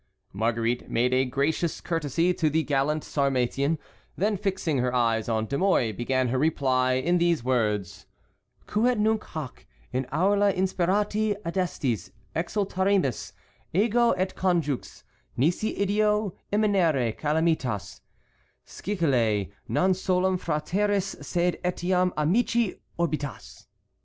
Marguerite 0.33 0.89
made 0.89 1.13
a 1.13 1.25
gracious 1.25 1.79
courtesy 1.79 2.33
to 2.33 2.49
the 2.49 2.63
gallant 2.63 3.03
Sarmatian; 3.03 3.77
then 4.15 4.35
fixing 4.35 4.79
her 4.79 4.91
eyes 4.91 5.29
on 5.29 5.45
De 5.45 5.59
Mouy, 5.59 5.91
began 5.91 6.29
her 6.29 6.39
reply 6.39 6.93
in 6.93 7.19
these 7.19 7.43
words: 7.43 8.07
"Quod 8.65 8.97
nunc 8.97 9.23
hac 9.23 9.67
in 9.93 10.05
aulâ 10.05 10.55
insperati 10.57 11.35
adestis 11.45 12.09
exultaremus, 12.35 13.33
ego 13.73 14.09
et 14.13 14.33
conjux, 14.35 15.03
nisi 15.37 15.75
ideo 15.75 16.33
immineret 16.51 17.19
calamitas, 17.19 18.01
scilicet 18.65 19.51
non 19.67 19.93
solum 19.93 20.35
fratris 20.39 21.23
sed 21.23 21.59
etiam 21.63 22.11
amici 22.17 22.73
orbitas." 22.97 23.67